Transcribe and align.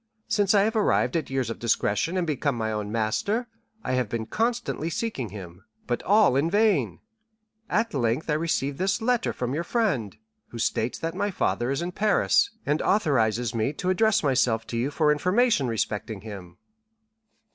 Since 0.27 0.55
I 0.55 0.63
have 0.63 0.75
arrived 0.75 1.15
at 1.15 1.29
years 1.29 1.51
of 1.51 1.59
discretion 1.59 2.17
and 2.17 2.25
become 2.25 2.55
my 2.55 2.71
own 2.71 2.91
master, 2.91 3.45
I 3.83 3.91
have 3.91 4.09
been 4.09 4.25
constantly 4.25 4.89
seeking 4.89 5.29
him, 5.29 5.63
but 5.85 6.01
all 6.01 6.35
in 6.35 6.49
vain. 6.49 7.01
At 7.69 7.93
length 7.93 8.27
I 8.27 8.33
received 8.33 8.79
this 8.79 8.99
letter 8.99 9.31
from 9.31 9.53
your 9.53 9.63
friend, 9.63 10.17
which 10.49 10.63
states 10.63 10.97
that 10.97 11.13
my 11.13 11.29
father 11.29 11.69
is 11.69 11.83
in 11.83 11.91
Paris, 11.91 12.49
and 12.65 12.81
authorizes 12.81 13.53
me 13.53 13.73
to 13.73 13.91
address 13.91 14.23
myself 14.23 14.65
to 14.73 14.77
you 14.79 14.89
for 14.89 15.11
information 15.11 15.67
respecting 15.67 16.21
him." 16.21 16.57